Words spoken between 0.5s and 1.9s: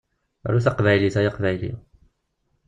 taqbaylit ay aqbayli!